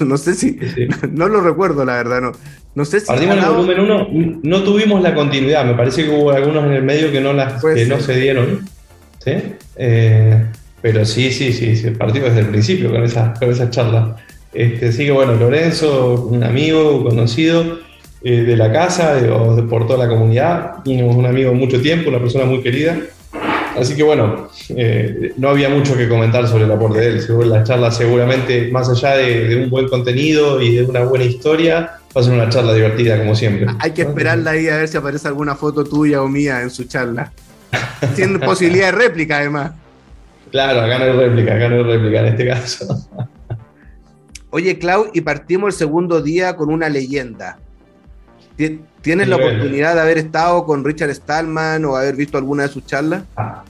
[0.00, 0.58] No, sé si.
[1.12, 2.20] No, lo recuerdo, la verdad.
[2.20, 2.32] No,
[2.74, 3.06] no sé si.
[3.06, 5.64] Partimos en el volumen 1, no tuvimos la continuidad.
[5.64, 8.68] Me parece que hubo algunos en el medio que no, las, que no se dieron.
[9.24, 9.32] ¿sí?
[9.76, 10.44] Eh,
[10.82, 14.16] pero sí, sí, sí, sí, partimos desde el principio con esa, con esa charla.
[14.52, 17.78] Este, así que bueno, Lorenzo, un amigo conocido
[18.24, 22.44] eh, de la casa o por toda la comunidad, un amigo mucho tiempo, una persona
[22.44, 22.98] muy querida.
[23.80, 27.48] Así que bueno, eh, no había mucho que comentar sobre el aporte de él.
[27.48, 32.20] La charla seguramente, más allá de, un buen contenido y de una buena historia, va
[32.20, 33.66] a ser una charla divertida como siempre.
[33.78, 36.84] Hay que esperarla ahí a ver si aparece alguna foto tuya o mía en su
[36.84, 37.32] charla.
[38.14, 39.72] Tiene posibilidad de réplica además.
[40.50, 43.08] Claro, acá no hay réplica, acá no hay réplica en este caso.
[44.50, 47.58] Oye, Clau, y partimos el segundo día con una leyenda.
[49.00, 52.84] ¿Tienes la oportunidad de haber estado con Richard Stallman o haber visto alguna de sus
[52.84, 53.22] charlas?
[53.36, 53.64] Ah,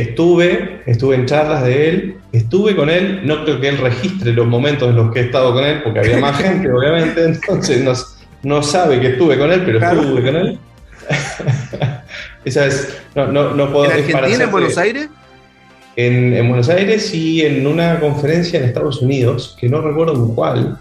[0.00, 4.46] estuve, estuve en charlas de él, estuve con él, no creo que él registre los
[4.46, 7.92] momentos en los que he estado con él, porque había más gente, obviamente, entonces no,
[8.42, 10.58] no, sabe que estuve con él, pero estuve con él.
[12.44, 13.86] Esa es, no, no, no puedo...
[13.86, 15.08] ¿En Argentina, en Buenos Aires?
[15.96, 20.78] En, en, Buenos Aires y en una conferencia en Estados Unidos, que no recuerdo cuál,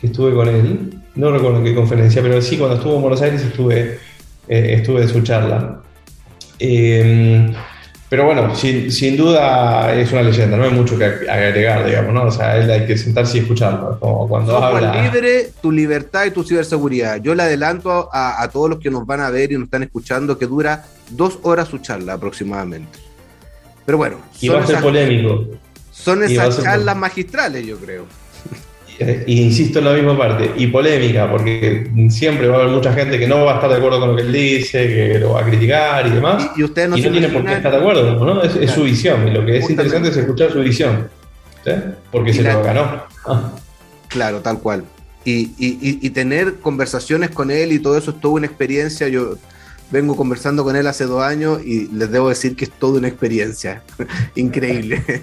[0.00, 3.20] que estuve con él no recuerdo en qué conferencia, pero sí, cuando estuvo en Buenos
[3.20, 3.98] Aires estuve,
[4.46, 5.80] eh, estuve en su charla.
[6.60, 7.52] Em,
[8.08, 12.24] pero bueno, sin, duda es una leyenda, no hay mucho que agregar, digamos, ¿no?
[12.24, 14.00] O sea, él hay que sentarse y escucharlo.
[14.00, 15.02] Como cuando habla.
[15.02, 17.20] libre, tu libertad y tu ciberseguridad.
[17.20, 20.38] Yo le adelanto a, todos los que nos van a ver y nos están escuchando
[20.38, 22.98] que dura dos horas su charla aproximadamente.
[23.84, 24.16] Pero bueno.
[24.40, 25.44] Y va a ser polémico.
[25.90, 28.06] Son esas charlas magistrales, yo creo.
[29.26, 33.16] Y, insisto en la misma parte, y polémica, porque siempre va a haber mucha gente
[33.18, 35.42] que no va a estar de acuerdo con lo que él dice, que lo va
[35.42, 36.50] a criticar y demás.
[36.56, 38.42] Y, usted no, y no tiene por qué estar de acuerdo, ¿no?
[38.42, 41.08] Es, su visión, y lo que es interesante es escuchar su visión,
[41.64, 41.70] ¿sí?
[42.10, 43.04] porque se lo ganó.
[44.08, 44.84] Claro, tal cual.
[45.24, 49.08] Y, y, tener conversaciones con él y todo eso es toda una experiencia.
[49.08, 49.36] Yo
[49.90, 53.08] vengo conversando con él hace dos años y les debo decir que es toda una
[53.08, 53.82] experiencia
[54.34, 55.02] increíble.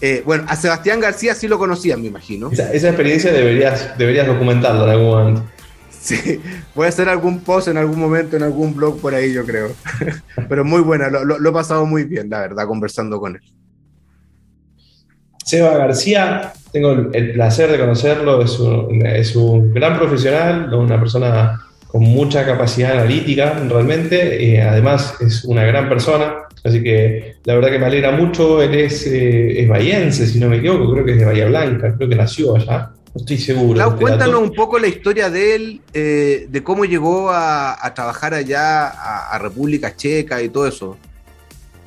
[0.00, 2.52] Eh, bueno, a Sebastián García sí lo conocían, me imagino.
[2.52, 5.44] Esa, experiencia deberías, deberías documentarla en algún momento.
[5.90, 6.40] Sí,
[6.72, 9.72] voy a hacer algún post en algún momento, en algún blog por ahí, yo creo.
[10.48, 13.42] Pero muy buena, lo, he pasado muy bien, la verdad, conversando con él.
[15.44, 21.67] Seba García, tengo el placer de conocerlo, es un, es un gran profesional, una persona
[21.88, 27.70] con mucha capacidad analítica realmente, eh, además es una gran persona, así que la verdad
[27.70, 31.18] que me alegra mucho, él es, eh, bahiense, si no me equivoco, creo que es
[31.18, 33.96] de Bahía Blanca, creo que nació allá, no estoy seguro.
[33.96, 39.38] Cuéntanos un poco la historia de él, eh, de cómo llegó a, trabajar allá a
[39.38, 40.98] República Checa y todo eso.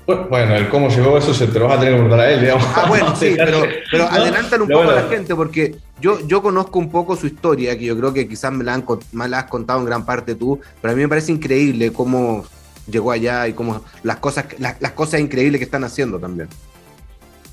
[0.06, 2.42] Bueno, el cómo llegó eso se te lo vas a tener que preguntar a él,
[2.42, 2.66] digamos.
[2.76, 6.80] Ah, bueno, sí, pero, pero adelantan un poco a la gente, porque yo, yo conozco
[6.80, 9.80] un poco su historia, que yo creo que quizás me la, han, me has contado
[9.80, 12.44] en gran parte tú, pero a mí me parece increíble cómo
[12.90, 16.50] llegó allá y cómo las cosas, las, cosas increíbles que están haciendo también.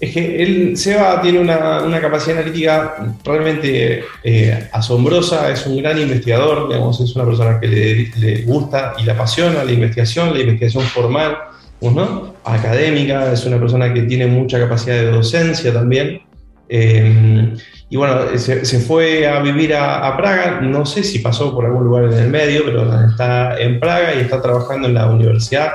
[0.01, 5.99] Es que él, Seba, tiene una, una capacidad analítica realmente eh, asombrosa, es un gran
[5.99, 10.41] investigador, digamos, es una persona que le, le gusta y le apasiona la investigación, la
[10.41, 11.37] investigación formal
[11.81, 12.35] ¿no?
[12.45, 16.23] académica, es una persona que tiene mucha capacidad de docencia también.
[16.69, 17.55] Eh,
[17.91, 22.05] y bueno, se, fue a vivir a, Praga, no sé si pasó por algún lugar
[22.05, 25.73] en el medio, pero está en Praga y está trabajando en la Universidad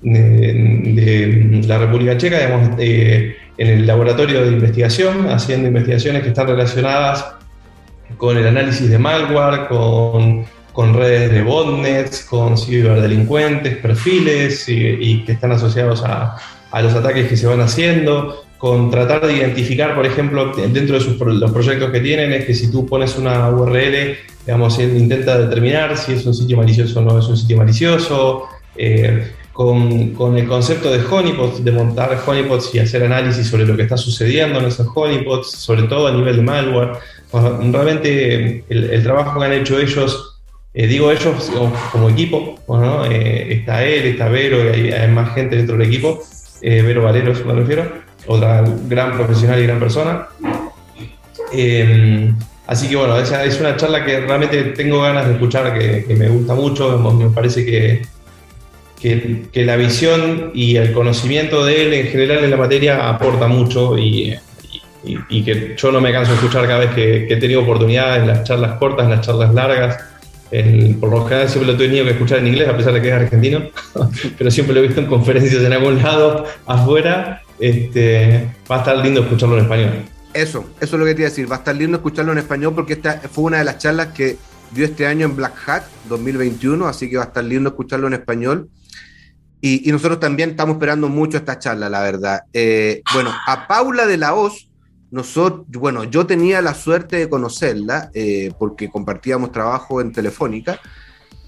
[0.00, 3.36] de, la República Checa, digamos, en
[3.68, 7.26] el laboratorio de investigación, haciendo investigaciones que están relacionadas
[8.16, 15.32] con el análisis de malware, con con redes de botnets, con ciberdelincuentes, perfiles y, que
[15.32, 16.36] están asociados a,
[16.82, 21.50] los ataques que se van haciendo, con tratar de identificar, por ejemplo, dentro de los
[21.50, 26.24] proyectos que tienen, es que si tú pones una URL, digamos, intenta determinar si es
[26.24, 28.44] un sitio malicioso o no es un sitio malicioso,
[28.76, 33.76] eh, con, con, el concepto de honeypots, de montar honeypots y hacer análisis sobre lo
[33.76, 36.92] que está sucediendo en esos honeypots, sobre todo a nivel de malware.
[37.30, 40.31] realmente el, el trabajo que han hecho ellos
[40.74, 41.52] eh, digo ellos
[41.90, 42.58] como equipo,
[43.10, 46.22] eh, está él, está Vero, y hay, más gente dentro del equipo,
[46.62, 47.86] eh, Vero Valeros me refiero,
[48.26, 50.28] otra gran profesional y gran persona.
[52.66, 56.28] así que bueno, esa es una charla que realmente tengo ganas de escuchar, que, me
[56.28, 58.02] gusta mucho, me parece que,
[59.52, 63.98] que, la visión y el conocimiento de él en general en la materia aporta mucho
[63.98, 64.34] y,
[65.04, 68.16] y, que yo no me canso de escuchar cada vez que, que he tenido oportunidad
[68.16, 70.11] en las charlas cortas, en las charlas largas
[71.00, 73.08] por lo general siempre lo he tenido que escuchar en inglés, a pesar de que
[73.08, 73.70] es argentino,
[74.38, 77.42] pero siempre lo he visto en conferencias en algún lado afuera.
[77.58, 80.04] Este, va a estar lindo escucharlo en español.
[80.34, 81.50] Eso, eso es lo que te iba a decir.
[81.50, 84.36] Va a estar lindo escucharlo en español porque esta fue una de las charlas que
[84.72, 88.14] dio este año en Black Hat 2021, así que va a estar lindo escucharlo en
[88.14, 88.68] español.
[89.64, 92.40] Y, nosotros también estamos esperando mucho esta charla, la verdad.
[92.52, 94.68] Eh, bueno, a Paula de la Hoz
[95.12, 100.80] nosotros, bueno, yo tenía la suerte de conocerla eh, porque compartíamos trabajo en Telefónica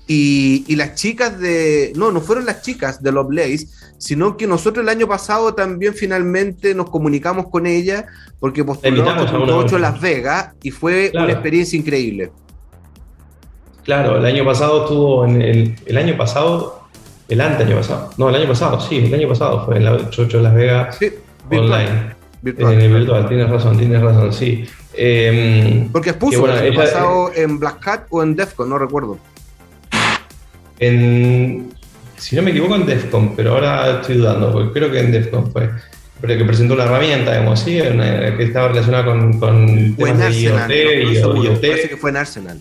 [0.07, 4.83] y, las chicas de, no, no fueron las chicas de Love Blaze, sino que nosotros
[4.83, 8.07] el año pasado también finalmente nos comunicamos con ella
[8.38, 12.33] porque postulamos a 8 Las Vegas y fue una experiencia increíble.
[13.83, 16.87] Claro, el año pasado estuvo en el, el año pasado,
[17.29, 20.29] el año pasado, no, el año pasado, sí, el año pasado fue en la 8
[20.42, 21.11] Las Vegas sí,
[21.50, 21.85] online.
[21.85, 22.16] Virtual.
[22.44, 24.66] En virtual, tienes razón, tienes razón, sí.
[24.92, 29.18] Em, Porque expuso bueno, el pasado en Black Hat o en Defcon, no recuerdo.
[30.78, 31.72] En,
[32.16, 35.50] si no me equivoco, en Defcon, pero ahora estoy dudando, porque creo que en Defcon
[35.50, 35.70] fue.
[36.20, 40.70] Pero que presentó una herramienta, digamos, sí, que estaba relacionada con, con temas de IoT
[40.70, 41.61] y IoT.
[41.61, 42.61] Parece que fue en Arsenal.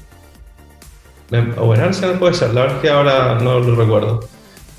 [1.58, 4.28] O en Arsenal puede ser, la verdad es que ahora no lo recuerdo.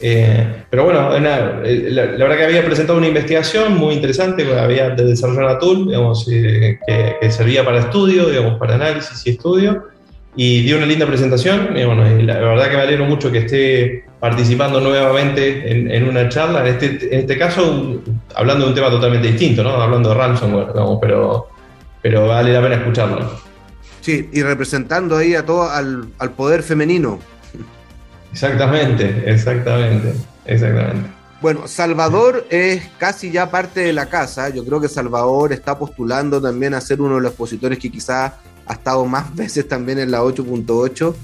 [0.06, 5.46] Eh, pero bueno, eh, la, verdad que había presentado una investigación muy interesante, había desarrollado
[5.46, 9.84] una tool digamos, eh, que, servía para estudio, digamos, para análisis y estudio,
[10.36, 11.74] y dio una linda presentación.
[11.74, 16.60] Y bueno, la, verdad que me alegro mucho que esté participando nuevamente en, una charla,
[16.60, 18.02] en este, en este caso
[18.34, 19.70] hablando de un tema totalmente distinto, ¿no?
[19.70, 21.48] hablando de ransomware, digamos, pero,
[22.02, 23.40] pero vale la pena escucharlo.
[24.02, 27.20] Sí, y representando ahí a todo al, al poder femenino,
[28.34, 30.12] Exactamente, exactamente,
[30.44, 31.08] exactamente.
[31.40, 34.48] Bueno, Salvador es casi ya parte de la casa.
[34.48, 38.32] Yo creo que Salvador está postulando también a ser uno de los expositores que quizás
[38.66, 41.14] ha estado más veces también en la 8.8.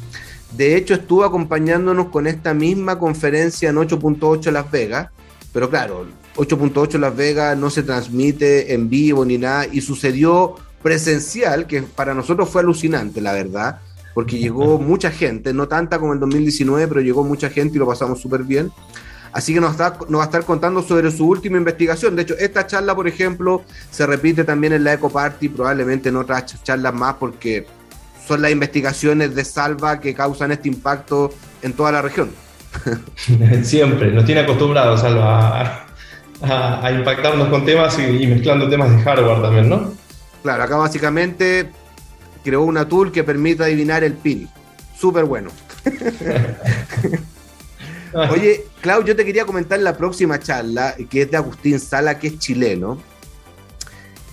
[0.52, 5.08] De hecho, estuvo acompañándonos con esta misma conferencia en 8.8 Las Vegas.
[5.52, 9.66] Pero claro, 8.8 Las Vegas no se transmite en vivo ni nada.
[9.66, 13.80] Y sucedió presencial, que para nosotros fue alucinante, la verdad.
[14.14, 17.86] Porque llegó mucha gente, no tanta como el 2019, pero llegó mucha gente y lo
[17.86, 18.72] pasamos súper bien.
[19.32, 22.16] Así que nos, va a estar contando sobre su última investigación.
[22.16, 26.16] De hecho, esta charla, por ejemplo, se repite también en la Eco Party, probablemente en
[26.16, 27.66] otras charlas más, porque
[28.26, 32.30] son las investigaciones de Salva que causan este impacto en toda la región.
[33.62, 35.86] Siempre, nos tiene acostumbrados Salva
[36.42, 39.92] a, impactarnos con temas y, mezclando temas de hardware también, ¿no?
[40.42, 41.70] Claro, acá básicamente
[42.42, 44.48] creó una tool que permite adivinar el PIN.
[44.98, 45.50] Súper bueno.
[48.30, 52.28] Oye, Clau, yo te quería comentar la próxima charla, que es de Agustín Sala, que
[52.28, 52.98] es chileno.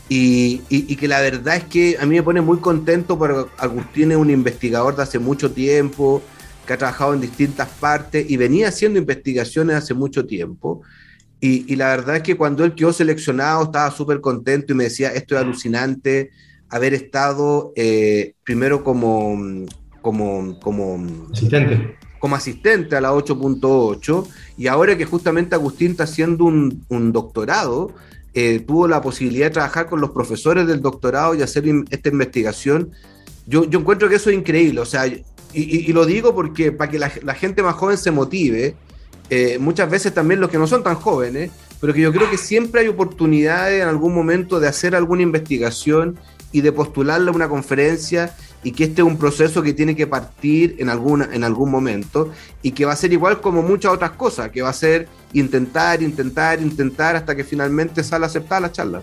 [0.09, 4.17] Y, que la verdad es que a mí me pone muy contento porque Agustín es
[4.17, 6.21] un investigador de hace mucho tiempo,
[6.65, 10.81] que ha trabajado en distintas partes y venía haciendo investigaciones hace mucho tiempo.
[11.39, 15.09] Y, la verdad es que cuando él quedó seleccionado estaba súper contento y me decía,
[15.09, 16.31] esto es alucinante,
[16.69, 19.65] haber estado eh, primero como,
[20.01, 24.27] como, como asistente como asistente a la 8.8
[24.57, 27.93] y ahora que justamente Agustín está haciendo un, doctorado,
[28.33, 32.91] eh, tuvo la posibilidad de trabajar con los profesores del doctorado y hacer esta investigación.
[33.45, 35.05] Yo, yo encuentro que eso es increíble, o sea,
[35.53, 38.75] y, lo digo porque para que la, gente más joven se motive,
[39.29, 42.37] eh, muchas veces también los que no son tan jóvenes, pero que yo creo que
[42.37, 46.17] siempre hay oportunidades en algún momento de hacer alguna investigación
[46.51, 50.07] y de postularle a una conferencia y que este es un proceso que tiene que
[50.07, 52.31] partir en, alguna, en algún momento
[52.61, 56.01] y que va a ser igual como muchas otras cosas, que va a ser intentar,
[56.01, 59.01] intentar, intentar hasta que finalmente sale aceptada la charla.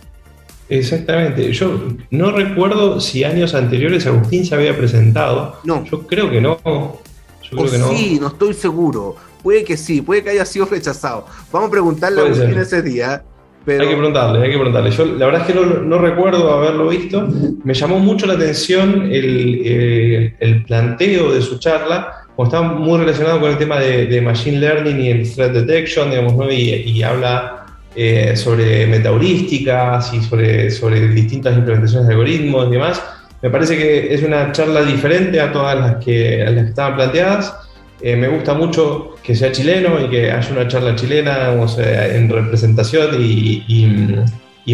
[0.69, 1.53] Exactamente.
[1.53, 5.61] Yo no recuerdo si años anteriores Agustín se había presentado.
[5.65, 5.85] No.
[5.85, 6.59] Yo creo que no.
[6.65, 7.89] Yo creo que no.
[7.91, 9.17] Sí, no estoy seguro.
[9.43, 11.27] Puede que sí, puede que haya sido rechazado.
[11.53, 13.23] Vamos a preguntarle a Agustín ese día
[13.67, 14.91] hay que preguntarle, hay que preguntarle.
[14.91, 17.27] Yo la verdad es que no, recuerdo haberlo visto.
[17.65, 23.41] Me llamó mucho la atención el, eh, planteo de su charla, como está muy relacionado
[23.41, 26.51] con el tema de, Machine Learning y el Threat Detection, digamos, ¿no?
[26.51, 33.03] y, habla eh, sobre metaheurísticas y sobre, sobre distintas implementaciones de algoritmos y demás.
[33.41, 37.55] Me parece que es una charla diferente a todas las que, las que estaban planteadas
[38.07, 43.17] eh, me gusta mucho que sea chileno y que haya una charla chilena en representación
[43.19, 43.87] y,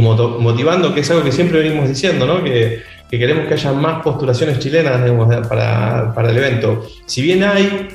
[0.01, 2.43] motivando, que es algo que siempre venimos diciendo, ¿no?
[2.43, 5.09] que, queremos que haya más postulaciones chilenas
[5.49, 6.85] para, para, el evento.
[7.07, 7.91] Si bien hay,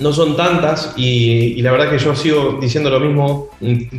[0.00, 3.50] no son tantas y, la verdad que yo sigo diciendo lo mismo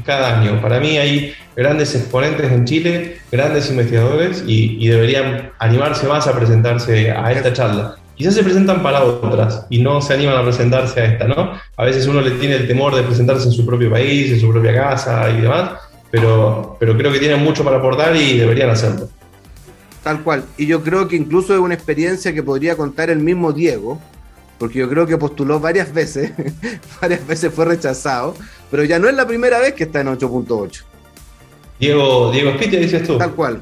[0.04, 0.62] cada año.
[0.62, 7.12] Para mí hay grandes exponentes en Chile, grandes investigadores y, deberían animarse más a presentarse
[7.12, 11.06] a esta charla quizás se presentan para otras y no se animan a presentarse a
[11.06, 11.54] esta, ¿no?
[11.78, 14.52] A veces uno le tiene el temor de presentarse en su propio país, en su
[14.52, 15.80] propia casa y demás,
[16.12, 19.08] pero, pero creo que tienen mucho para aportar y deberían hacerlo.
[20.04, 20.44] Tal cual.
[20.58, 24.02] Y yo creo que incluso es una experiencia que podría contar el mismo Diego,
[24.58, 26.34] porque yo creo que postuló varias veces,
[27.02, 28.36] varias veces fue rechazado,
[28.70, 30.84] pero ya no es la primera vez que está en 8.8.
[31.80, 33.18] Diego, Diego Spitia, dices tú.
[33.18, 33.62] Tal cual.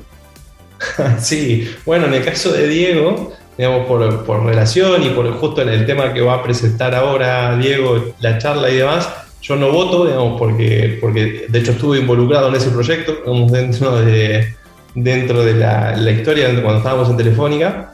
[1.20, 5.70] sí, bueno, en el caso de Diego, digamos, por, por, relación y por justo en
[5.70, 9.10] el tema que va a presentar ahora Diego, la charla y demás,
[9.42, 14.00] yo no voto, digamos, porque, porque de hecho estuve involucrado en ese proyecto, digamos, dentro
[14.02, 14.54] de,
[14.94, 17.94] dentro de la, la historia cuando estábamos en Telefónica,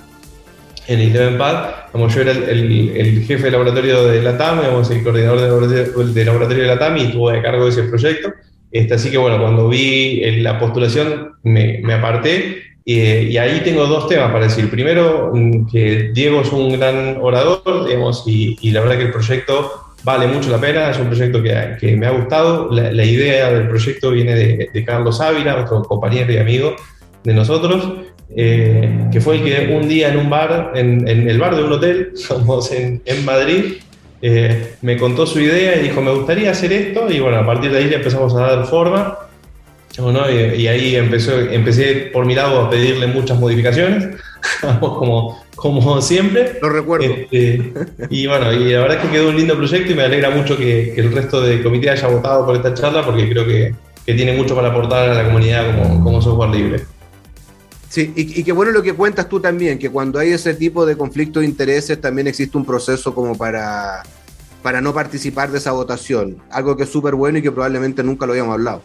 [0.88, 4.90] en el Pad, como yo era el, el, jefe de laboratorio de la TAM, digamos,
[4.92, 7.84] el coordinador de laboratorio, de laboratorio de la TAM y estuve a cargo de ese
[7.84, 8.34] proyecto.
[8.72, 14.08] Este, así que bueno, cuando vi la postulación me, me aparté y ahí tengo dos
[14.08, 14.70] temas para decir.
[14.70, 19.72] Primero, mm, que Diego es un gran orador, digamos, y, la verdad que el proyecto
[20.04, 22.70] vale mucho la pena, es un proyecto que, que me ha gustado.
[22.72, 26.76] La, idea del proyecto viene de, Carlos Ávila, otro compañero y amigo
[27.24, 27.88] de nosotros,
[28.36, 31.72] eh, que fue el que un día en un bar, en, el bar de un
[31.72, 33.76] hotel, somos en, en Madrid,
[34.22, 37.72] eh, me contó su idea y dijo, me gustaría hacer esto, y bueno, a partir
[37.72, 39.18] de ahí le empezamos a dar forma.
[39.96, 44.18] Y, ahí empezó, empecé por mi lado a pedirle muchas modificaciones,
[44.80, 46.58] como, como siempre.
[46.62, 47.06] Lo recuerdo.
[47.06, 47.74] Este,
[48.10, 50.58] y bueno, y la verdad es que quedó un lindo proyecto y me alegra mucho
[50.58, 53.76] que, el resto del comité haya votado por esta charla porque creo que,
[54.06, 56.84] que tiene mucho para aportar a la comunidad como, como software libre.
[57.90, 60.84] Sí, y, y qué bueno lo que cuentas tú también, que cuando hay ese tipo
[60.88, 64.02] de conflicto de intereses también existe un proceso como para
[64.64, 66.38] para no participar de esa votación.
[66.50, 68.82] Algo que es súper bueno y que probablemente nunca lo habíamos hablado.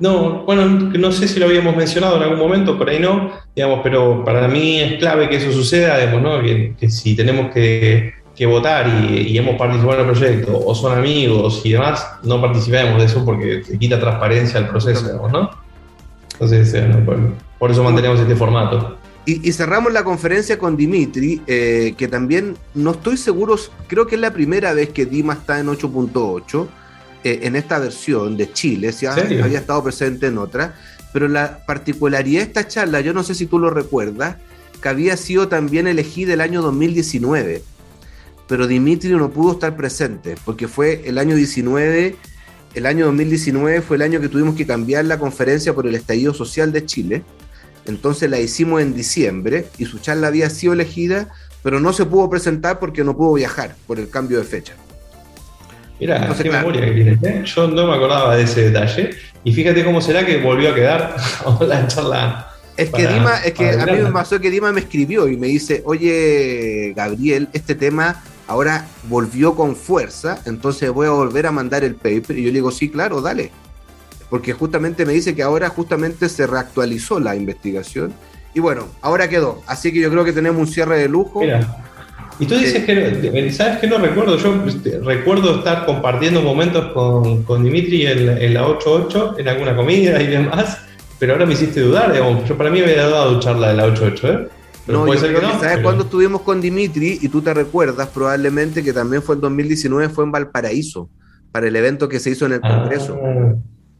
[0.00, 3.80] No, bueno, no sé si lo habíamos mencionado en algún momento, por ahí no, digamos,
[3.82, 6.40] pero para mí es clave que eso suceda, digamos, ¿no?
[6.40, 8.14] que, si tenemos que,
[8.46, 13.06] votar y, hemos participado en el proyecto, o son amigos y demás, no participemos de
[13.06, 15.50] eso porque se quita transparencia al proceso, digamos, ¿no?
[16.34, 16.86] Entonces, eh,
[17.58, 18.96] por, eso mantenemos este formato.
[19.26, 23.56] Y, cerramos la conferencia con Dimitri, eh, que también no estoy seguro,
[23.88, 26.68] creo que es la primera vez que Dima está en 8.8
[27.24, 30.76] eh, en esta versión de Chile, si había estado presente en otra,
[31.12, 34.36] pero la particularidad de esta charla, yo no sé si tú lo recuerdas,
[34.80, 37.62] que había sido también elegida el año 2019,
[38.46, 42.16] pero Dimitri no pudo estar presente, porque fue el año 19,
[42.74, 46.32] el año 2019 fue el año que tuvimos que cambiar la conferencia por el estallido
[46.34, 47.24] social de Chile,
[47.86, 51.28] entonces la hicimos en diciembre y su charla había sido elegida,
[51.62, 54.74] pero no se pudo presentar porque no pudo viajar por el cambio de fecha.
[56.00, 57.42] Mira, qué memoria que tienes, ¿eh?
[57.44, 59.10] Yo no me acordaba de ese detalle.
[59.44, 61.16] Y fíjate cómo será que volvió a quedar
[61.60, 62.48] la charla.
[62.76, 65.48] Es que Dima, es que a mí me pasó que Dima me escribió y me
[65.48, 71.82] dice, oye, Gabriel, este tema ahora volvió con fuerza, entonces voy a volver a mandar
[71.82, 72.38] el paper.
[72.38, 73.50] Y yo le digo, sí, claro, dale.
[74.30, 78.12] Porque justamente me dice que ahora justamente se reactualizó la investigación.
[78.54, 79.60] Y bueno, ahora quedó.
[79.66, 81.40] Así que yo creo que tenemos un cierre de lujo.
[81.40, 81.87] Mira.
[82.40, 84.36] Y tú dices que, ¿sabes qué no recuerdo?
[84.36, 90.22] Yo este, recuerdo estar compartiendo momentos con, con Dimitri en, la 8.8, en alguna comida
[90.22, 90.78] y demás,
[91.18, 92.48] pero ahora me hiciste dudar, digamos.
[92.48, 94.48] Yo para mí me había dado charla de la 8.8, ¿eh?
[94.86, 97.18] no, puede ser que no, ¿sabes cuándo estuvimos con Dimitri?
[97.20, 101.10] Y tú te recuerdas probablemente que también fue en 2019, fue en Valparaíso,
[101.50, 103.18] para el evento que se hizo en el Congreso.
[103.20, 103.54] Ah,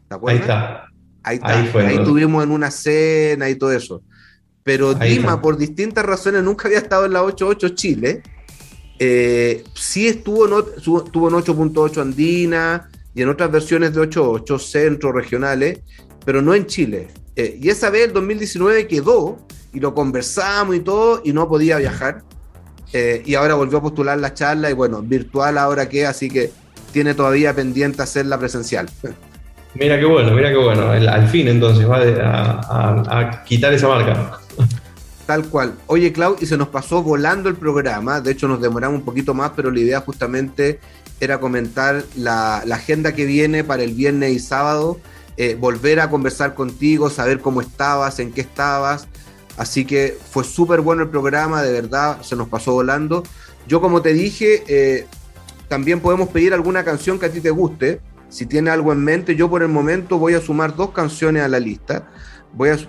[0.07, 0.41] ¿Te acuerdas?
[0.41, 0.85] Ahí está.
[1.21, 1.59] Ahí, está.
[1.59, 4.01] ahí, fue, ahí tuvimos en una cena y todo eso
[4.69, 8.21] pero Dima, por distintas razones, nunca había estado en la 8.8 Chile.
[8.99, 15.11] Eh, sí estuvo en, estuvo en 8.8 Andina y en otras versiones de 8.8 centro
[15.11, 15.79] regionales,
[16.23, 17.07] pero no en Chile.
[17.35, 19.39] Eh, y esa vez, el 2019, quedó
[19.73, 22.21] y lo conversamos y todo, y no podía viajar.
[22.93, 26.51] Eh, y ahora volvió a postular la charla y bueno, virtual ahora que, así que
[26.91, 28.87] tiene todavía pendiente hacerla presencial.
[29.73, 30.91] Mira qué bueno, mira qué bueno.
[30.91, 34.39] al fin entonces va a quitar esa marca.
[35.29, 35.75] Tal cual.
[35.85, 38.19] Oye, Clau, y se nos pasó volando el programa.
[38.19, 40.79] De hecho, nos demoramos un poquito más, pero la idea justamente
[41.19, 44.99] era comentar la, agenda que viene para el viernes y sábado.
[45.37, 49.07] Eh, volver a conversar contigo, saber cómo estabas, en qué estabas.
[49.55, 53.21] Así que fue súper bueno el programa, de verdad, se nos pasó volando.
[53.67, 55.05] Yo, como te dije, eh,
[55.67, 58.01] también podemos pedir alguna canción que a ti te guste.
[58.29, 61.47] Si tiene algo en mente, yo por el momento voy a sumar dos canciones a
[61.47, 62.09] la lista.
[62.51, 62.79] Voy a,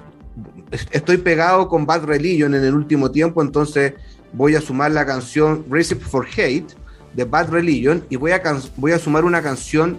[0.91, 3.95] estoy pegado con Bad Religion en el último tiempo, entonces
[4.33, 6.75] voy a sumar la canción Recipe for Hate
[7.15, 8.43] de Bad Religion y voy a,
[8.77, 9.99] voy a sumar una canción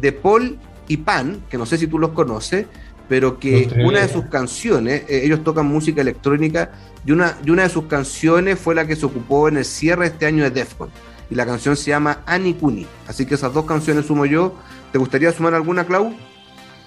[0.00, 0.58] de Paul
[0.88, 2.66] y Pan, que no sé si tú los conoces,
[3.08, 6.72] pero que una de sus canciones, eh, ellos tocan música electrónica,
[7.04, 10.06] y una, y una de sus canciones fue la que se ocupó en el cierre
[10.06, 10.88] este año de Defcon.
[11.28, 12.86] Y la canción se llama Anikuni.
[13.06, 14.54] Así que esas dos canciones sumo yo.
[14.92, 16.14] ¿Te gustaría sumar alguna, Clau?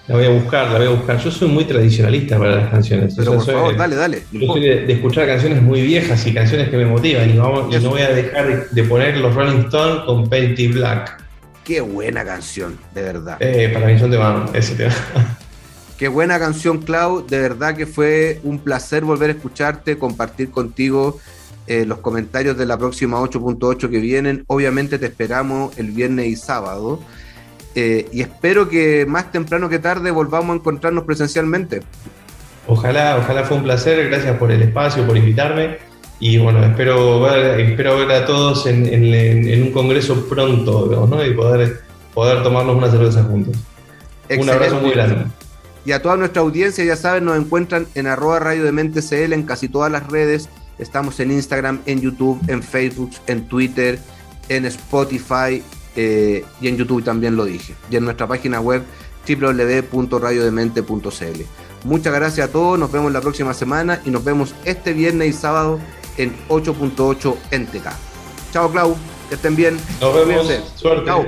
[0.08, 1.18] La voy a buscar, la voy a buscar.
[1.18, 3.16] Yo soy muy tradicionalista para las canciones.
[3.18, 4.24] Pero por favor, dale, dale.
[4.32, 7.30] Yo soy de, escuchar canciones muy viejas y canciones que me motivan.
[7.30, 11.24] Y, no voy a dejar de, poner los Rolling Stones con Painty Black.
[11.64, 13.38] Qué buena canción, de verdad.
[13.40, 14.94] Eh, para mí son tema, ese tema.
[15.98, 17.26] Qué buena canción, Clau.
[17.26, 21.20] De verdad que fue un placer volver a escucharte, compartir contigo
[21.66, 24.44] eh, los comentarios de la próxima 8.8 que vienen.
[24.46, 27.00] Obviamente te esperamos el viernes y sábado.
[27.76, 31.82] Eh, y espero que más temprano que tarde volvamos a encontrarnos presencialmente.
[32.68, 35.78] Ojalá, ojalá fue un placer, gracias por el espacio, por invitarme.
[36.20, 41.26] Y bueno, espero ver, espero ver a todos en, un congreso pronto, ¿no?
[41.26, 41.82] Y poder,
[42.14, 43.58] poder tomarnos una cerveza juntos.
[44.30, 45.26] Un abrazo muy grande.
[45.86, 49.34] Y a toda nuestra audiencia, ya saben, nos encuentran en arroba radio de mente CL
[49.34, 50.50] en casi todas las redes.
[50.80, 54.00] Estamos en Instagram, en YouTube, en Facebook, en Twitter,
[54.50, 55.62] en Spotify,
[55.96, 58.84] eh, y en YouTube también lo dije, y en nuestra página web
[59.28, 61.42] www.radiodemente.cl.
[61.84, 65.34] Muchas gracias a todos, nos vemos la próxima semana y nos vemos este viernes y
[65.34, 65.80] sábado
[66.18, 67.88] en 8.8 NTK.
[68.52, 68.96] Chao Clau,
[69.30, 69.80] que estén bien.
[70.02, 70.48] Nos vemos.
[70.76, 71.06] Suerte.
[71.06, 71.24] Chao.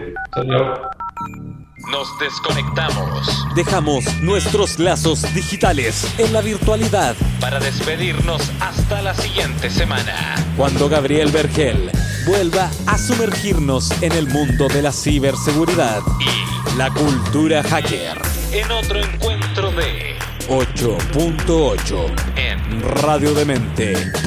[1.92, 3.46] Nos desconectamos.
[3.56, 10.36] Dejamos nuestros lazos digitales en la virtualidad para despedirnos hasta la siguiente semana.
[10.58, 11.90] Cuando Gabriel Vergel
[12.28, 18.18] vuelva a sumergirnos en el mundo de la ciberseguridad y la cultura hacker.
[18.52, 20.18] En otro encuentro de
[20.50, 24.18] 8.8 en radiodemente.cl.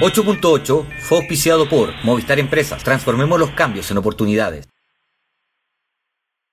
[0.00, 2.84] 8.8 fue auspiciado por Movistar Empresas.
[2.84, 4.73] Transformemos los cambios en oportunidades.